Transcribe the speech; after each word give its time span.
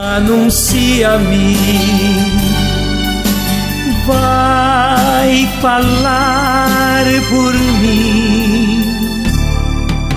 Anuncia-me, 0.00 1.56
vai 4.06 5.44
falar 5.60 7.04
por 7.28 7.52
mim. 7.82 8.84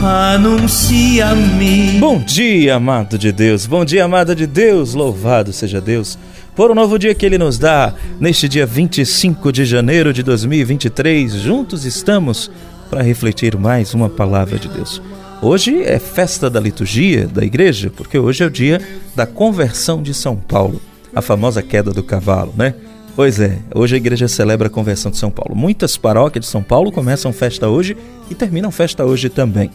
Anuncia-me. 0.04 1.98
Bom 2.00 2.20
dia, 2.20 2.76
amado 2.76 3.18
de 3.18 3.32
Deus. 3.32 3.66
Bom 3.66 3.84
dia, 3.84 4.06
amada 4.06 4.36
de 4.36 4.46
Deus. 4.46 4.94
Louvado 4.94 5.52
seja 5.52 5.82
Deus 5.82 6.16
por 6.56 6.70
um 6.70 6.76
novo 6.76 7.00
dia 7.00 7.16
que 7.16 7.26
Ele 7.26 7.40
nos 7.40 7.58
dá. 7.58 7.96
Neste 8.20 8.48
dia 8.48 8.68
25 8.68 9.52
de 9.52 9.66
janeiro 9.66 10.14
de 10.14 10.22
2023, 10.22 11.34
juntos 11.34 11.86
estamos 11.86 12.52
para 12.88 13.02
refletir 13.02 13.58
mais 13.58 13.96
uma 13.96 14.10
palavra 14.10 14.60
de 14.60 14.68
Deus. 14.68 15.02
Hoje 15.44 15.82
é 15.82 15.98
festa 15.98 16.52
da 16.52 16.60
liturgia 16.60 17.28
da 17.28 17.44
igreja, 17.44 17.90
porque 17.90 18.20
hoje 18.20 18.44
é 18.44 18.46
o 18.46 18.50
dia 18.50 18.80
da 19.16 19.26
conversão 19.26 20.00
de 20.00 20.14
São 20.14 20.36
Paulo, 20.36 20.80
a 21.16 21.22
famosa 21.22 21.64
queda 21.64 21.90
do 21.92 22.04
cavalo, 22.04 22.54
né? 22.56 22.76
Pois 23.16 23.40
é, 23.40 23.58
hoje 23.74 23.96
a 23.96 23.98
igreja 23.98 24.28
celebra 24.28 24.68
a 24.68 24.70
conversão 24.70 25.10
de 25.10 25.18
São 25.18 25.32
Paulo. 25.32 25.56
Muitas 25.56 25.98
paróquias 25.98 26.46
de 26.46 26.52
São 26.52 26.62
Paulo 26.62 26.92
começam 26.92 27.34
festa 27.34 27.68
hoje 27.68 27.98
e 28.30 28.36
terminam 28.36 28.70
festa 28.70 29.04
hoje 29.04 29.30
também. 29.30 29.72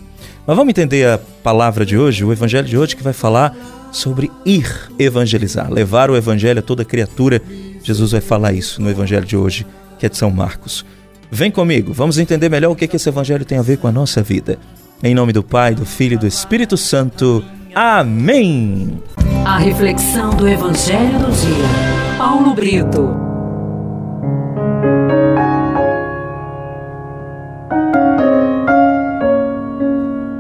Mas 0.47 0.57
vamos 0.57 0.71
entender 0.71 1.05
a 1.09 1.19
palavra 1.19 1.85
de 1.85 1.99
hoje, 1.99 2.25
o 2.25 2.33
evangelho 2.33 2.69
de 2.69 2.79
hoje 2.79 2.95
que 2.95 3.03
vai 3.03 3.13
falar 3.13 3.53
sobre 3.91 4.31
ir 4.45 4.73
evangelizar, 5.01 5.69
levar 5.73 6.13
o 6.13 6.17
evangelho 6.17 6.61
a 6.61 6.63
toda 6.63 6.85
criatura. 6.85 7.43
Jesus 7.83 8.13
vai 8.13 8.21
falar 8.21 8.53
isso 8.53 8.81
no 8.81 8.89
evangelho 8.89 9.27
de 9.27 9.37
hoje, 9.37 9.67
que 9.99 10.07
é 10.07 10.09
de 10.09 10.17
São 10.17 10.31
Marcos. 10.31 10.87
Vem 11.29 11.51
comigo, 11.51 11.93
vamos 11.93 12.19
entender 12.19 12.49
melhor 12.49 12.71
o 12.71 12.77
que 12.77 12.89
esse 12.95 13.09
evangelho 13.09 13.45
tem 13.45 13.59
a 13.59 13.63
ver 13.63 13.79
com 13.79 13.89
a 13.89 13.93
nossa 13.93 14.23
vida. 14.23 14.61
Em 15.03 15.15
nome 15.15 15.31
do 15.31 15.43
Pai, 15.43 15.75
do 15.75 15.85
Filho 15.85 16.15
e 16.15 16.19
do 16.19 16.27
Espírito 16.27 16.75
Santo. 16.75 17.45
Amém. 17.75 18.99
A 19.45 19.59
reflexão 19.59 20.31
do 20.31 20.49
Evangelho 20.49 21.19
do 21.19 21.31
dia. 21.33 22.17
Paulo 22.17 22.55
Brito. 22.55 23.15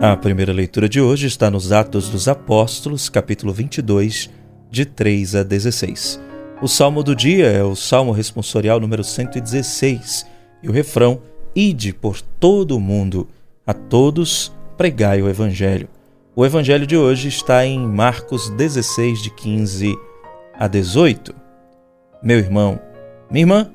A 0.01 0.17
primeira 0.17 0.55
leitura 0.55 0.89
de 0.89 1.03
hoje 1.03 1.27
está 1.27 1.51
nos 1.51 1.71
Atos 1.71 2.09
dos 2.09 2.27
Apóstolos, 2.27 3.11
capítulo 3.11 3.53
22, 3.53 4.31
de 4.71 4.87
3 4.87 5.35
a 5.37 5.43
16. 5.43 6.19
O 6.63 6.67
salmo 6.69 7.03
do 7.03 7.15
dia 7.15 7.49
é 7.49 7.63
o 7.63 7.77
salmo 7.77 8.11
responsorial 8.11 8.81
número 8.81 9.05
116 9.05 10.27
e 10.63 10.69
o 10.69 10.73
refrão: 10.73 11.21
Ide 11.55 11.93
por 11.93 12.23
todo 12.23 12.75
o 12.75 12.81
mundo 12.81 13.29
a 13.67 13.75
todos 13.75 14.55
pregai 14.77 15.21
o 15.21 15.29
Evangelho. 15.29 15.89
O 16.37 16.47
Evangelho 16.47 16.87
de 16.87 16.97
hoje 16.97 17.27
está 17.27 17.67
em 17.67 17.81
Marcos 17.81 18.49
16, 18.51 19.23
de 19.23 19.31
15 19.31 19.97
a 20.55 20.69
18. 20.69 21.35
Meu 22.23 22.39
irmão, 22.39 22.79
minha 23.29 23.43
irmã, 23.43 23.73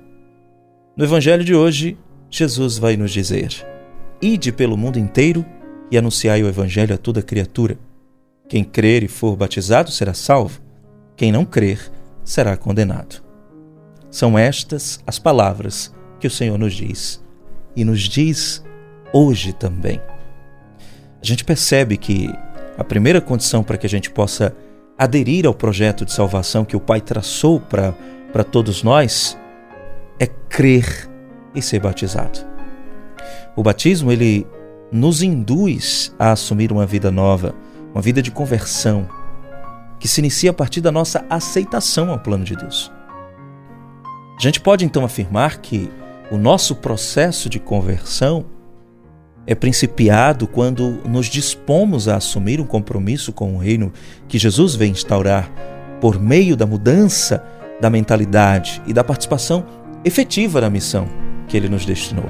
no 0.95 1.03
Evangelho 1.03 1.44
de 1.44 1.53
hoje, 1.53 1.97
Jesus 2.30 2.78
vai 2.78 2.95
nos 2.95 3.12
dizer: 3.12 3.67
Ide 4.22 4.53
pelo 4.53 4.78
mundo 4.78 4.97
inteiro 4.97 5.45
e 5.92 5.97
anunciai 5.97 6.42
o 6.42 6.47
Evangelho 6.47 6.95
a 6.95 6.97
toda 6.97 7.22
criatura. 7.22 7.78
Quem 8.47 8.64
crer 8.64 9.03
e 9.03 9.09
for 9.09 9.36
batizado 9.36 9.92
será 9.92 10.14
salvo, 10.14 10.62
quem 11.17 11.34
não 11.34 11.44
crer 11.44 11.92
será 12.23 12.56
condenado. 12.56 13.22
São 14.09 14.38
estas 14.38 15.02
as 15.06 15.19
palavras 15.19 15.94
que 16.17 16.28
o 16.28 16.31
Senhor 16.31 16.58
nos 16.58 16.73
diz 16.73 17.22
e 17.75 17.84
nos 17.84 18.02
diz 18.02 18.64
hoje 19.14 19.54
também. 19.54 20.02
A 21.22 21.26
gente 21.26 21.44
percebe 21.44 21.98
que 21.98 22.34
a 22.78 22.84
primeira 22.84 23.22
condição 23.22 23.64
para 23.64 23.78
que 23.78 23.86
a 23.86 23.90
gente 23.90 24.09
possa 24.09 24.56
aderir 24.98 25.45
ao 25.45 25.53
projeto 25.53 26.06
de 26.06 26.12
salvação 26.12 26.66
que 26.66 26.76
o 26.76 26.80
Pai 26.80 27.02
traçou 27.02 27.59
para 27.59 28.44
todos 28.44 28.84
nós 28.84 29.38
é 30.20 30.28
crer 30.28 31.09
e 31.53 31.62
ser 31.62 31.80
batizado. 31.80 32.40
O 33.56 33.64
batismo 33.64 34.12
ele 34.12 34.47
nos 34.91 35.22
induz 35.22 36.13
a 36.18 36.31
assumir 36.31 36.72
uma 36.72 36.86
vida 36.86 37.12
nova, 37.12 37.56
uma 37.94 38.02
vida 38.02 38.22
de 38.22 38.31
conversão, 38.31 39.07
que 40.00 40.07
se 40.07 40.22
inicia 40.22 40.52
a 40.52 40.53
partir 40.53 40.81
da 40.81 40.91
nossa 40.91 41.25
aceitação 41.30 42.09
ao 42.09 42.19
plano 42.19 42.44
de 42.44 42.56
Deus. 42.56 42.91
A 44.38 44.41
gente 44.41 44.59
pode 44.59 44.84
então 44.86 45.06
afirmar 45.06 45.59
que 45.59 45.90
o 46.31 46.38
nosso 46.38 46.75
processo 46.75 47.50
de 47.50 47.59
conversão 47.59 48.46
é 49.51 49.56
principiado 49.56 50.47
quando 50.47 51.01
nos 51.06 51.25
dispomos 51.25 52.07
a 52.07 52.16
assumir 52.16 52.62
um 52.62 52.66
compromisso 52.66 53.34
com 53.34 53.53
o 53.53 53.57
reino 53.57 53.91
que 54.25 54.39
Jesus 54.39 54.75
vem 54.75 54.94
instaurar 54.94 55.51
por 56.00 56.17
meio 56.17 56.56
da 56.56 56.66
mudança 56.66 57.44
da 57.81 57.89
mentalidade 57.89 58.81
e 58.88 58.94
da 58.94 59.03
participação 59.03 59.66
efetiva 60.06 60.62
na 60.62 60.69
missão 60.69 61.06
que 61.50 61.57
ele 61.57 61.67
nos 61.67 61.85
destinou. 61.85 62.29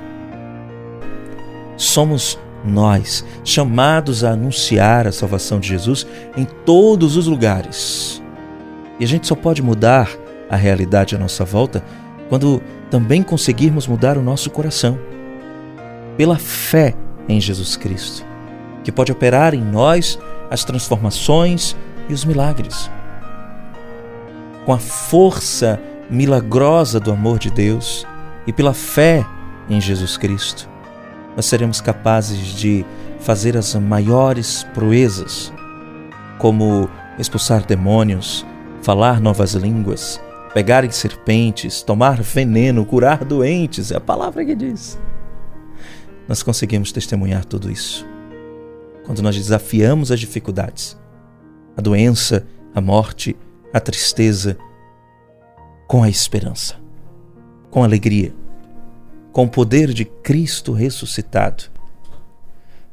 Somos 1.78 2.40
nós 2.66 3.24
chamados 3.44 4.24
a 4.24 4.32
anunciar 4.32 5.06
a 5.06 5.12
salvação 5.12 5.60
de 5.60 5.68
Jesus 5.68 6.08
em 6.36 6.46
todos 6.66 7.18
os 7.18 7.28
lugares. 7.28 8.20
E 9.00 9.04
a 9.04 9.08
gente 9.08 9.28
só 9.28 9.36
pode 9.36 9.62
mudar 9.62 10.10
a 10.50 10.56
realidade 10.56 11.16
à 11.16 11.20
nossa 11.20 11.46
volta 11.46 11.84
quando 12.30 12.64
também 12.90 13.22
conseguirmos 13.22 13.86
mudar 13.86 14.18
o 14.18 14.24
nosso 14.24 14.50
coração 14.50 14.98
pela 16.18 16.40
fé 16.40 16.96
em 17.32 17.42
Jesus 17.42 17.76
Cristo, 17.76 18.26
que 18.84 18.92
pode 18.92 19.12
operar 19.12 19.54
em 19.54 19.62
nós 19.62 20.20
as 20.50 20.64
transformações 20.64 21.76
e 22.10 22.14
os 22.14 22.26
milagres. 22.26 22.90
Com 24.66 24.74
a 24.74 24.78
força 24.78 25.82
milagrosa 26.10 27.00
do 27.00 27.12
amor 27.12 27.40
de 27.40 27.50
Deus 27.50 28.06
e 28.46 28.52
pela 28.52 28.74
fé 28.74 29.26
em 29.70 29.80
Jesus 29.80 30.18
Cristo, 30.18 30.70
nós 31.36 31.46
seremos 31.46 31.80
capazes 31.80 32.40
de 32.40 32.86
fazer 33.20 33.56
as 33.56 33.74
maiores 33.76 34.64
proezas, 34.74 35.54
como 36.38 36.90
expulsar 37.18 37.66
demônios, 37.66 38.46
falar 38.82 39.22
novas 39.22 39.54
línguas, 39.54 40.20
pegar 40.54 40.84
em 40.84 40.92
serpentes, 40.92 41.82
tomar 41.82 42.22
veneno, 42.22 42.86
curar 42.86 43.24
doentes, 43.24 43.92
é 43.92 43.98
a 43.98 44.02
palavra 44.02 44.44
que 44.44 44.56
diz 44.56 45.00
nós 46.32 46.42
conseguimos 46.42 46.94
testemunhar 46.94 47.44
tudo 47.44 47.70
isso. 47.70 48.08
Quando 49.04 49.22
nós 49.22 49.36
desafiamos 49.36 50.14
as 50.14 50.20
dificuldades, 50.22 50.98
a 51.76 51.82
doença, 51.82 52.48
a 52.74 52.80
morte, 52.80 53.36
a 53.74 53.82
tristeza, 53.82 54.58
com 55.90 56.02
a 56.02 56.08
esperança, 56.08 56.78
com 57.70 57.84
alegria, 57.84 58.34
com 59.34 59.44
o 59.44 59.50
poder 59.50 59.92
de 59.92 60.06
Cristo 60.06 60.72
ressuscitado. 60.72 61.66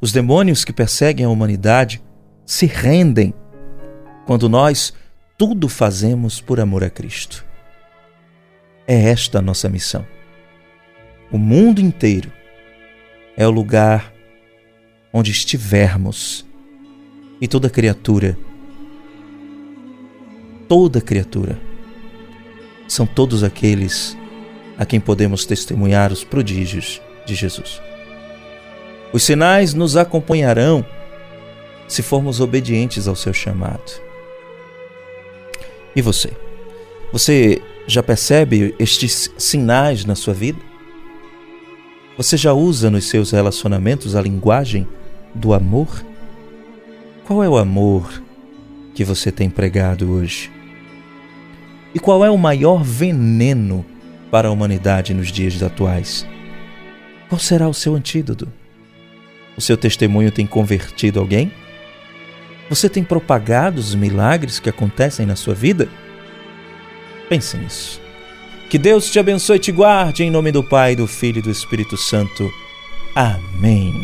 Os 0.01 0.11
demônios 0.11 0.65
que 0.65 0.73
perseguem 0.73 1.25
a 1.25 1.31
humanidade 1.31 2.03
se 2.45 2.67
rendem 2.67 3.33
quando 4.27 4.49
nós 4.49 4.93
tudo 5.37 5.69
fazemos 5.69 6.41
por 6.41 6.59
amor 6.59 6.83
a 6.83 6.91
Cristo. 6.91 7.47
É 8.85 9.11
esta 9.11 9.39
a 9.39 9.43
nossa 9.43 9.69
missão. 9.69 10.05
O 11.31 11.39
mundo 11.39 11.81
inteiro 11.81 12.37
é 13.39 13.47
o 13.47 13.53
lugar 13.53 14.13
onde 15.13 15.31
estivermos. 15.31 16.45
E 17.41 17.47
toda 17.47 17.71
criatura, 17.71 18.37
toda 20.69 21.01
criatura, 21.01 21.57
são 22.89 23.07
todos 23.07 23.45
aqueles 23.45 24.19
a 24.77 24.85
quem 24.85 24.99
podemos 24.99 25.47
testemunhar 25.47 26.13
os 26.13 26.25
prodígios 26.25 27.01
de 27.25 27.37
Jesus. 27.37 27.81
Os 29.13 29.23
sinais 29.23 29.73
nos 29.73 29.97
acompanharão 29.97 30.85
se 31.87 32.03
formos 32.03 32.41
obedientes 32.41 33.07
ao 33.07 33.15
seu 33.15 33.33
chamado. 33.33 34.03
E 35.95 36.03
você? 36.03 36.33
Você 37.13 37.63
já 37.87 38.03
percebe 38.03 38.75
estes 38.81 39.33
sinais 39.39 40.05
na 40.05 40.17
sua 40.17 40.35
vida? 40.35 40.68
Você 42.19 42.37
já 42.37 42.53
usa 42.53 42.91
nos 42.91 43.05
seus 43.05 43.31
relacionamentos 43.31 44.17
a 44.17 44.21
linguagem 44.21 44.89
do 45.33 45.55
amor? 45.55 46.05
Qual 47.25 47.45
é 47.45 47.49
o 47.49 47.57
amor 47.57 48.21
que 48.93 49.05
você 49.05 49.31
tem 49.31 49.49
pregado 49.49 50.11
hoje? 50.11 50.51
E 51.95 52.01
qual 52.01 52.25
é 52.25 52.31
o 52.31 52.37
maior 52.37 52.83
veneno 52.83 53.87
para 54.33 54.49
a 54.49 54.51
humanidade 54.51 55.15
nos 55.15 55.31
dias 55.31 55.63
atuais? 55.63 56.27
Qual 57.29 57.39
será 57.39 57.69
o 57.69 57.75
seu 57.75 57.95
antídoto? 57.95 58.49
O 59.57 59.61
seu 59.61 59.77
testemunho 59.77 60.33
tem 60.33 60.45
convertido 60.45 61.21
alguém? 61.21 61.53
Você 62.69 62.89
tem 62.89 63.05
propagado 63.05 63.79
os 63.79 63.95
milagres 63.95 64.59
que 64.59 64.69
acontecem 64.69 65.25
na 65.25 65.37
sua 65.37 65.55
vida? 65.55 65.89
Pense 67.29 67.57
nisso. 67.57 68.08
Que 68.69 68.77
Deus 68.77 69.11
te 69.11 69.19
abençoe 69.19 69.57
e 69.57 69.61
te 69.61 69.73
guarde 69.73 70.25
em 70.25 70.31
nome 70.31 70.53
do 70.53 70.63
Pai, 70.63 70.95
do 70.95 71.07
Filho 71.07 71.39
e 71.39 71.43
do 71.43 71.51
Espírito 71.51 71.97
Santo. 71.97 72.51
Amém. 73.15 73.95